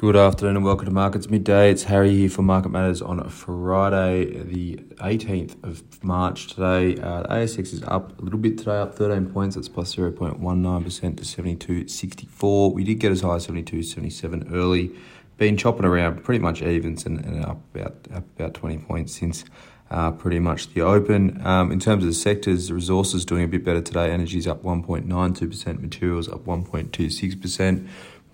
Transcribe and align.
Good 0.00 0.16
afternoon 0.16 0.56
and 0.56 0.64
welcome 0.64 0.86
to 0.86 0.92
Markets 0.92 1.28
Midday. 1.28 1.70
It's 1.70 1.82
Harry 1.82 2.16
here 2.16 2.30
for 2.30 2.40
Market 2.40 2.70
Matters 2.70 3.02
on 3.02 3.22
Friday, 3.28 4.42
the 4.44 4.76
18th 4.96 5.62
of 5.62 6.02
March 6.02 6.46
today. 6.46 6.96
Uh, 6.98 7.24
ASX 7.24 7.74
is 7.74 7.82
up 7.82 8.18
a 8.18 8.22
little 8.22 8.38
bit 8.38 8.56
today, 8.56 8.78
up 8.78 8.94
13 8.94 9.30
points. 9.30 9.56
That's 9.56 9.68
plus 9.68 9.94
0.19% 9.94 10.38
to 11.18 11.22
72.64. 11.22 12.72
We 12.72 12.82
did 12.82 12.94
get 12.94 13.12
as 13.12 13.20
high 13.20 13.34
as 13.34 13.46
72.77 13.46 14.50
early. 14.54 14.90
Been 15.36 15.58
chopping 15.58 15.84
around 15.84 16.24
pretty 16.24 16.38
much 16.38 16.62
evens 16.62 17.04
and, 17.04 17.22
and 17.22 17.44
up 17.44 17.60
about 17.74 17.96
up 18.14 18.24
about 18.38 18.54
20 18.54 18.78
points 18.78 19.14
since 19.14 19.44
uh, 19.90 20.12
pretty 20.12 20.38
much 20.38 20.72
the 20.72 20.80
open. 20.80 21.44
Um, 21.46 21.70
in 21.70 21.78
terms 21.78 22.04
of 22.04 22.08
the 22.08 22.14
sectors, 22.14 22.72
resources 22.72 23.26
doing 23.26 23.44
a 23.44 23.48
bit 23.48 23.64
better 23.64 23.82
today. 23.82 24.10
Energy's 24.10 24.46
up 24.46 24.62
1.92%, 24.62 25.80
materials 25.80 26.26
up 26.28 26.46
1.26% 26.46 27.88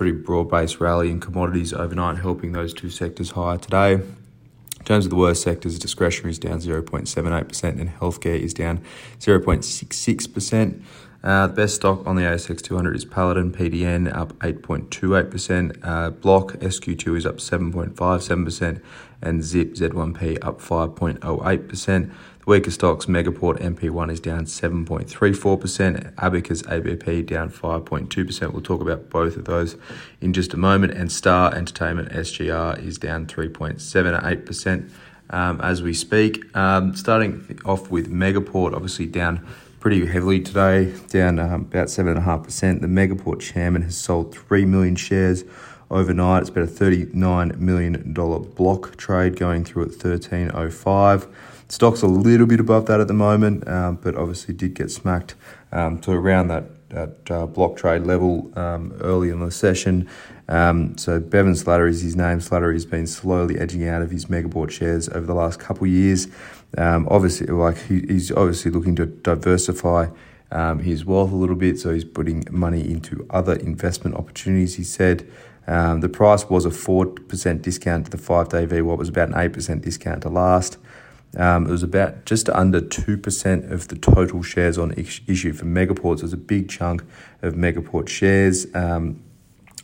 pretty 0.00 0.16
broad-based 0.16 0.80
rally 0.80 1.10
in 1.10 1.20
commodities 1.20 1.74
overnight, 1.74 2.16
helping 2.16 2.52
those 2.52 2.72
two 2.72 2.88
sectors 2.88 3.32
higher 3.32 3.58
today. 3.58 3.92
In 3.92 4.84
terms 4.86 5.04
of 5.04 5.10
the 5.10 5.16
worst 5.16 5.42
sectors, 5.42 5.78
discretionary 5.78 6.30
is 6.30 6.38
down 6.38 6.58
0.78% 6.58 7.62
and 7.78 7.90
healthcare 7.90 8.40
is 8.40 8.54
down 8.54 8.80
0.66%. 9.18 10.82
Uh, 11.22 11.46
the 11.46 11.52
best 11.52 11.74
stock 11.74 12.06
on 12.06 12.16
the 12.16 12.22
ASX 12.22 12.62
200 12.62 12.96
is 12.96 13.04
Paladin 13.04 13.52
PDN 13.52 14.14
up 14.14 14.32
8.28%. 14.38 15.78
Uh, 15.82 16.10
Block 16.10 16.52
SQ2 16.54 17.18
is 17.18 17.26
up 17.26 17.36
7.57%, 17.36 18.80
and 19.20 19.44
Zip 19.44 19.74
Z1P 19.74 20.38
up 20.40 20.60
5.08%. 20.60 22.10
The 22.40 22.46
weaker 22.46 22.70
stocks, 22.70 23.04
Megaport 23.04 23.60
MP1 23.60 24.10
is 24.10 24.18
down 24.18 24.46
7.34%, 24.46 26.14
Abacus 26.16 26.66
ABP 26.66 27.22
down 27.22 27.50
5.2%. 27.50 28.52
We'll 28.52 28.62
talk 28.62 28.80
about 28.80 29.10
both 29.10 29.36
of 29.36 29.44
those 29.44 29.76
in 30.22 30.32
just 30.32 30.54
a 30.54 30.56
moment. 30.56 30.94
And 30.94 31.12
Star 31.12 31.54
Entertainment 31.54 32.08
SGR 32.12 32.82
is 32.82 32.96
down 32.96 33.26
3.78% 33.26 34.88
um, 35.28 35.60
as 35.60 35.82
we 35.82 35.92
speak. 35.92 36.56
Um, 36.56 36.96
starting 36.96 37.60
off 37.66 37.90
with 37.90 38.10
Megaport, 38.10 38.74
obviously 38.74 39.04
down 39.04 39.46
pretty 39.80 40.04
heavily 40.04 40.40
today, 40.40 40.92
down 41.08 41.38
um, 41.38 41.62
about 41.62 41.88
7.5%. 41.88 42.82
The 42.82 42.86
Megaport 42.86 43.40
chairman 43.40 43.80
has 43.82 43.96
sold 43.96 44.36
3 44.36 44.66
million 44.66 44.94
shares 44.94 45.42
overnight. 45.90 46.42
It's 46.42 46.50
about 46.50 46.64
a 46.64 46.66
$39 46.66 47.56
million 47.56 48.12
block 48.12 48.96
trade 48.96 49.36
going 49.36 49.64
through 49.64 49.84
at 49.84 49.88
1305. 49.88 51.26
Stock's 51.68 52.02
a 52.02 52.06
little 52.06 52.46
bit 52.46 52.60
above 52.60 52.86
that 52.86 53.00
at 53.00 53.08
the 53.08 53.14
moment, 53.14 53.66
um, 53.66 53.96
but 53.96 54.14
obviously 54.16 54.52
did 54.52 54.74
get 54.74 54.90
smacked 54.90 55.34
um, 55.72 55.98
to 56.00 56.12
around 56.12 56.48
that, 56.48 56.64
uh, 57.30 57.46
block 57.46 57.76
trade 57.76 58.02
level 58.02 58.52
um, 58.58 58.92
early 59.00 59.30
in 59.30 59.40
the 59.40 59.50
session. 59.50 60.08
Um, 60.48 60.98
so 60.98 61.20
Bevan 61.20 61.52
Slattery 61.52 61.90
is 61.90 62.02
his 62.02 62.16
name. 62.16 62.40
Slattery 62.40 62.72
has 62.72 62.84
been 62.84 63.06
slowly 63.06 63.58
edging 63.58 63.86
out 63.86 64.02
of 64.02 64.10
his 64.10 64.26
Megaport 64.26 64.72
shares 64.72 65.08
over 65.08 65.24
the 65.24 65.34
last 65.34 65.60
couple 65.60 65.84
of 65.84 65.90
years. 65.90 66.26
Um, 66.76 67.08
obviously, 67.10 67.46
like 67.48 67.78
he, 67.86 68.00
he's 68.00 68.30
obviously 68.30 68.70
looking 68.70 68.96
to 68.96 69.06
diversify 69.06 70.08
um, 70.50 70.80
his 70.80 71.04
wealth 71.04 71.32
a 71.32 71.36
little 71.36 71.56
bit, 71.56 71.78
so 71.78 71.92
he's 71.92 72.04
putting 72.04 72.44
money 72.50 72.88
into 72.90 73.26
other 73.30 73.54
investment 73.54 74.16
opportunities. 74.16 74.76
He 74.76 74.84
said. 74.84 75.28
Um, 75.66 76.00
the 76.00 76.08
price 76.08 76.48
was 76.48 76.66
a 76.66 76.70
4% 76.70 77.62
discount 77.62 78.06
to 78.06 78.10
the 78.10 78.18
five 78.18 78.48
day 78.48 78.66
VWAP, 78.66 78.98
was 78.98 79.08
about 79.08 79.28
an 79.28 79.34
8% 79.34 79.82
discount 79.82 80.22
to 80.22 80.28
last. 80.28 80.78
Um, 81.36 81.66
it 81.66 81.70
was 81.70 81.84
about 81.84 82.24
just 82.24 82.48
under 82.48 82.80
2% 82.80 83.70
of 83.70 83.88
the 83.88 83.96
total 83.96 84.42
shares 84.42 84.78
on 84.78 84.92
issue 84.92 85.52
for 85.52 85.64
Megaport. 85.64 86.18
So 86.18 86.22
was 86.22 86.32
a 86.32 86.36
big 86.36 86.68
chunk 86.68 87.04
of 87.42 87.54
Megaport 87.54 88.08
shares. 88.08 88.66
Um, 88.74 89.22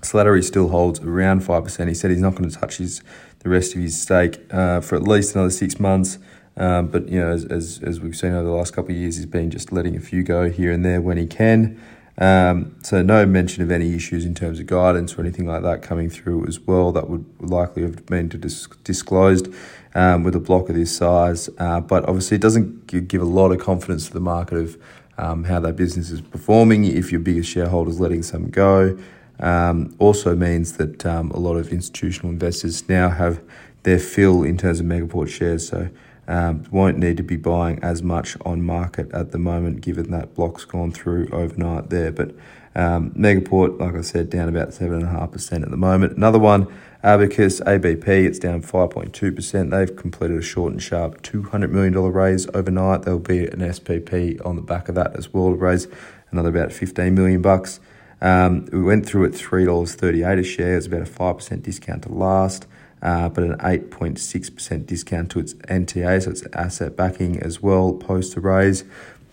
Slattery 0.00 0.42
still 0.42 0.68
holds 0.68 1.00
around 1.00 1.42
5%. 1.42 1.88
He 1.88 1.94
said 1.94 2.10
he's 2.10 2.20
not 2.20 2.34
going 2.34 2.48
to 2.48 2.56
touch 2.56 2.78
his 2.78 3.02
the 3.40 3.50
rest 3.50 3.74
of 3.74 3.82
his 3.82 4.00
stake 4.00 4.40
uh, 4.50 4.80
for 4.80 4.96
at 4.96 5.02
least 5.02 5.34
another 5.34 5.50
six 5.50 5.78
months. 5.78 6.18
Um, 6.56 6.86
but, 6.88 7.08
you 7.08 7.18
know, 7.18 7.30
as, 7.30 7.44
as, 7.46 7.80
as, 7.82 8.00
we've 8.00 8.16
seen 8.16 8.32
over 8.32 8.44
the 8.44 8.54
last 8.54 8.72
couple 8.74 8.92
of 8.92 8.96
years, 8.96 9.16
he's 9.16 9.26
been 9.26 9.50
just 9.50 9.72
letting 9.72 9.96
a 9.96 10.00
few 10.00 10.22
go 10.22 10.50
here 10.50 10.70
and 10.70 10.84
there 10.84 11.00
when 11.00 11.16
he 11.16 11.26
can. 11.26 11.80
Um, 12.16 12.76
so 12.80 13.02
no 13.02 13.26
mention 13.26 13.64
of 13.64 13.72
any 13.72 13.92
issues 13.94 14.24
in 14.24 14.36
terms 14.36 14.60
of 14.60 14.66
guidance 14.66 15.14
or 15.14 15.20
anything 15.20 15.46
like 15.46 15.62
that 15.62 15.82
coming 15.82 16.08
through 16.08 16.46
as 16.46 16.60
well. 16.60 16.92
That 16.92 17.08
would 17.08 17.24
likely 17.40 17.82
have 17.82 18.06
been 18.06 18.28
dis- 18.28 18.68
disclosed 18.84 19.52
um, 19.96 20.22
with 20.22 20.36
a 20.36 20.40
block 20.40 20.68
of 20.68 20.76
this 20.76 20.96
size. 20.96 21.50
Uh, 21.58 21.80
but 21.80 22.08
obviously, 22.08 22.36
it 22.36 22.40
doesn't 22.40 22.86
give 22.86 23.20
a 23.20 23.24
lot 23.24 23.50
of 23.50 23.60
confidence 23.60 24.06
to 24.06 24.12
the 24.12 24.20
market 24.20 24.58
of 24.58 24.82
um, 25.18 25.44
how 25.44 25.60
that 25.60 25.74
business 25.74 26.10
is 26.10 26.20
performing. 26.20 26.84
If 26.84 27.10
your 27.10 27.20
biggest 27.20 27.50
shareholder 27.50 27.90
is 27.90 28.00
letting 28.00 28.22
some 28.22 28.50
go, 28.50 28.96
um, 29.40 29.94
also 29.98 30.36
means 30.36 30.76
that 30.76 31.04
um, 31.04 31.30
a 31.32 31.38
lot 31.38 31.56
of 31.56 31.72
institutional 31.72 32.30
investors 32.30 32.88
now 32.88 33.08
have 33.08 33.42
their 33.82 33.98
fill 33.98 34.44
in 34.44 34.56
terms 34.56 34.80
of 34.80 34.86
Megaport 34.86 35.28
shares. 35.28 35.68
So 35.68 35.88
um, 36.26 36.64
won't 36.70 36.98
need 36.98 37.16
to 37.18 37.22
be 37.22 37.36
buying 37.36 37.78
as 37.82 38.02
much 38.02 38.36
on 38.44 38.62
market 38.62 39.12
at 39.12 39.32
the 39.32 39.38
moment, 39.38 39.80
given 39.80 40.10
that 40.10 40.34
block's 40.34 40.64
gone 40.64 40.90
through 40.90 41.28
overnight 41.32 41.90
there. 41.90 42.12
But 42.12 42.34
um, 42.74 43.10
Megaport, 43.12 43.78
like 43.78 43.94
I 43.94 44.00
said, 44.00 44.30
down 44.30 44.48
about 44.48 44.70
7.5% 44.70 45.62
at 45.62 45.70
the 45.70 45.76
moment. 45.76 46.16
Another 46.16 46.38
one, 46.38 46.66
Abacus 47.02 47.60
ABP, 47.60 48.26
it's 48.26 48.38
down 48.38 48.62
5.2%. 48.62 49.70
They've 49.70 49.96
completed 49.96 50.38
a 50.38 50.42
short 50.42 50.72
and 50.72 50.82
sharp 50.82 51.22
$200 51.22 51.70
million 51.70 51.94
raise 51.94 52.48
overnight. 52.54 53.02
There'll 53.02 53.20
be 53.20 53.46
an 53.46 53.60
SPP 53.60 54.44
on 54.44 54.56
the 54.56 54.62
back 54.62 54.88
of 54.88 54.94
that 54.96 55.14
as 55.16 55.32
well 55.32 55.50
to 55.50 55.56
raise 55.56 55.86
another 56.30 56.48
about 56.48 56.72
15 56.72 57.14
million 57.14 57.42
bucks. 57.42 57.78
Um, 58.20 58.66
we 58.72 58.82
went 58.82 59.06
through 59.06 59.26
at 59.26 59.32
$3.38 59.32 60.40
a 60.40 60.42
share. 60.42 60.76
It's 60.76 60.86
about 60.86 61.02
a 61.02 61.04
5% 61.04 61.62
discount 61.62 62.04
to 62.04 62.08
last 62.12 62.66
uh, 63.04 63.28
but 63.28 63.44
an 63.44 63.56
8.6% 63.58 64.86
discount 64.86 65.30
to 65.30 65.38
its 65.38 65.52
NTA, 65.54 66.22
so 66.22 66.30
it's 66.30 66.44
asset 66.54 66.96
backing 66.96 67.38
as 67.40 67.62
well 67.62 67.92
post 67.92 68.34
the 68.34 68.40
raise. 68.40 68.82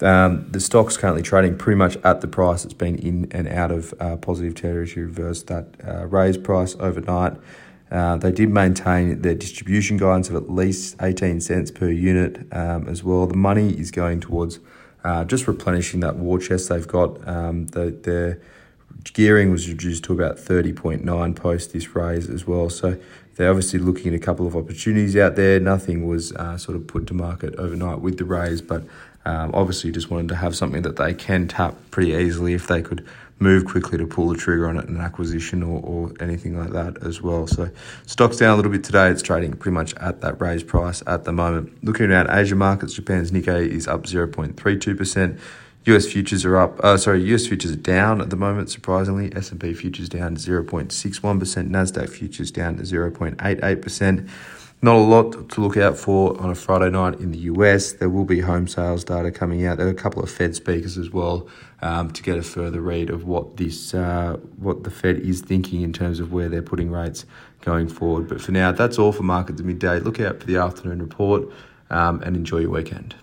Um, 0.02 0.48
the 0.52 0.60
stock's 0.60 0.98
currently 0.98 1.22
trading 1.22 1.58
pretty 1.58 1.78
much 1.78 1.96
at 2.04 2.22
the 2.22 2.28
price 2.28 2.66
it's 2.66 2.74
been 2.74 2.96
in 2.98 3.32
and 3.32 3.48
out 3.48 3.72
of 3.72 3.94
uh, 4.00 4.18
positive 4.18 4.56
territory 4.56 4.88
to 4.88 5.02
reverse 5.02 5.44
that 5.44 5.68
uh, 5.88 6.06
raise 6.08 6.38
price 6.38 6.76
overnight. 6.80 7.38
Uh, 7.90 8.18
they 8.18 8.32
did 8.32 8.50
maintain 8.50 9.22
their 9.22 9.36
distribution 9.36 9.98
guidance 9.98 10.30
of 10.30 10.36
at 10.36 10.50
least 10.50 10.96
18 11.02 11.40
cents 11.40 11.72
per 11.72 11.90
unit 11.90 12.48
um, 12.52 12.88
as 12.88 13.04
well. 13.04 13.28
The 13.28 13.38
money 13.38 13.78
is 13.78 13.92
going 13.92 14.22
towards 14.22 14.60
uh, 15.04 15.24
just 15.26 15.48
replenishing 15.48 16.00
that 16.02 16.16
war 16.16 16.40
chest 16.40 16.70
they've 16.70 16.88
got. 16.88 17.26
Um, 17.28 17.68
the, 17.68 17.92
their 17.92 18.42
gearing 19.14 19.52
was 19.52 19.68
reduced 19.68 20.04
to 20.06 20.14
about 20.14 20.38
30.9 20.38 21.36
post 21.36 21.74
this 21.74 21.96
raise 21.96 22.30
as 22.30 22.48
well. 22.48 22.70
So 22.70 22.98
they're 23.36 23.50
obviously 23.50 23.80
looking 23.80 24.14
at 24.14 24.22
a 24.22 24.24
couple 24.24 24.46
of 24.46 24.56
opportunities 24.56 25.16
out 25.16 25.36
there. 25.36 25.60
Nothing 25.60 26.08
was 26.08 26.32
uh, 26.34 26.58
sort 26.58 26.76
of 26.76 26.88
put 26.88 27.08
to 27.08 27.14
market 27.14 27.56
overnight 27.56 28.00
with 28.00 28.18
the 28.18 28.26
raise, 28.26 28.62
but 28.62 28.84
um, 29.26 29.52
obviously 29.54 29.92
just 29.92 30.10
wanted 30.10 30.30
to 30.30 30.36
have 30.36 30.56
something 30.56 30.82
that 30.82 30.96
they 30.98 31.14
can 31.14 31.48
tap 31.48 31.76
pretty 31.92 32.12
easily 32.12 32.54
if 32.54 32.68
they 32.68 32.82
could 32.82 33.06
move 33.42 33.66
quickly 33.66 33.98
to 33.98 34.06
pull 34.06 34.30
the 34.30 34.38
trigger 34.38 34.68
on 34.68 34.78
it, 34.78 34.88
an 34.88 34.98
acquisition 34.98 35.64
or, 35.64 35.82
or 35.84 36.12
anything 36.20 36.58
like 36.58 36.72
that 36.72 37.04
as 37.04 37.22
well. 37.22 37.48
So 37.48 37.70
stock's 38.06 38.38
down 38.38 38.52
a 38.52 38.56
little 38.56 38.72
bit 38.72 38.84
today. 38.84 39.10
It's 39.10 39.24
trading 39.24 39.54
pretty 39.54 39.74
much 39.74 39.96
at 39.96 40.22
that 40.22 40.40
raised 40.40 40.68
price 40.68 41.02
at 41.08 41.24
the 41.24 41.34
moment. 41.34 41.84
Looking 41.84 42.12
around 42.12 42.30
Asia 42.30 42.56
markets, 42.56 42.94
Japan's 42.94 43.32
Nikkei 43.32 43.68
is 43.68 43.88
up 43.88 44.04
0.32%. 44.04 45.40
US 45.86 46.06
futures 46.06 46.46
are 46.46 46.58
up. 46.58 46.80
Uh, 46.84 46.98
sorry, 46.98 47.24
US 47.34 47.48
futures 47.48 47.72
are 47.72 47.76
down 47.76 48.22
at 48.22 48.30
the 48.30 48.36
moment. 48.36 48.70
Surprisingly, 48.70 49.36
S 49.36 49.52
and 49.52 49.60
P 49.60 49.74
futures 49.74 50.10
down 50.10 50.38
zero 50.38 50.64
point 50.64 50.92
six 50.92 51.24
one 51.24 51.40
percent. 51.40 51.72
Nasdaq 51.72 52.10
futures 52.10 52.52
down 52.52 52.78
to 52.78 52.86
zero 52.86 53.10
point 53.10 53.40
eight 53.42 53.60
eight 53.64 53.82
percent. 53.82 54.30
Not 54.84 54.96
a 54.96 55.00
lot 55.00 55.50
to 55.50 55.62
look 55.62 55.78
out 55.78 55.96
for 55.98 56.40
on 56.42 56.50
a 56.50 56.56
Friday 56.56 56.90
night 56.90 57.20
in 57.20 57.32
the 57.32 57.38
US. 57.40 57.94
There 57.94 58.10
will 58.10 58.26
be 58.26 58.42
home 58.42 58.68
sales 58.68 59.04
data 59.04 59.32
coming 59.32 59.66
out. 59.66 59.78
There 59.78 59.88
are 59.88 59.92
a 59.92 59.96
couple 59.96 60.24
of 60.24 60.30
Fed 60.30 60.56
speakers 60.56 60.98
as 60.98 61.12
well 61.12 61.48
um, 61.82 62.12
to 62.12 62.24
get 62.24 62.38
a 62.38 62.44
further 62.44 62.82
read 62.82 63.10
of 63.10 63.26
what 63.26 63.58
this 63.58 63.94
uh, 63.96 64.38
what 64.58 64.84
the 64.84 64.92
Fed 64.92 65.18
is 65.18 65.42
thinking 65.42 65.82
in 65.82 65.94
terms 65.94 66.20
of 66.20 66.32
where 66.32 66.50
they're 66.50 66.62
putting 66.62 66.92
rates 66.92 67.26
going 67.62 67.88
forward. 67.88 68.28
But 68.28 68.40
for 68.42 68.52
now, 68.52 68.72
that's 68.72 69.00
all 69.00 69.12
for 69.12 69.24
markets 69.24 69.60
of 69.60 69.66
midday. 69.66 70.00
Look 70.00 70.20
out 70.20 70.40
for 70.40 70.46
the 70.46 70.58
afternoon 70.58 71.00
report 71.02 71.44
um, 71.90 72.22
and 72.22 72.36
enjoy 72.36 72.60
your 72.60 72.72
weekend. 72.72 73.16